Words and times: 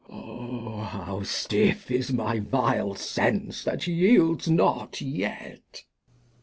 Glost. 0.07 0.93
How 0.93 1.21
stiff 1.21 1.91
is 1.91 2.11
my 2.11 2.39
vUe 2.39 2.97
Sense, 2.97 3.63
that 3.63 3.85
yields 3.85 4.49
not 4.49 4.99
yet 4.99 5.83